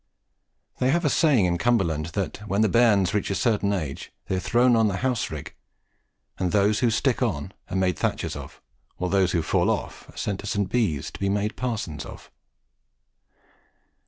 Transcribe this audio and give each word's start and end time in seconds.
They 0.79 0.89
have 0.89 1.05
a 1.05 1.11
saying 1.11 1.45
in 1.45 1.59
Cumberland 1.59 2.07
that 2.13 2.37
when 2.49 2.61
the 2.61 2.69
bairns 2.69 3.13
reach 3.13 3.29
a 3.29 3.35
certain 3.35 3.71
age, 3.71 4.11
they 4.25 4.37
are 4.37 4.39
thrown 4.39 4.75
on 4.75 4.87
to 4.87 4.93
the 4.93 4.97
house 4.97 5.29
rigg, 5.29 5.53
and 6.39 6.51
that 6.51 6.57
those 6.57 6.79
who 6.79 6.89
stick 6.89 7.21
on 7.21 7.51
are 7.69 7.75
made 7.77 7.99
thatchers 7.99 8.35
of, 8.35 8.63
while 8.97 9.11
those 9.11 9.33
who 9.33 9.43
fall 9.43 9.69
off 9.69 10.09
are 10.09 10.17
sent 10.17 10.39
to 10.39 10.47
St. 10.47 10.71
Bees 10.71 11.11
to 11.11 11.19
be 11.19 11.29
made 11.29 11.55
parsons 11.55 12.03
of. 12.03 12.31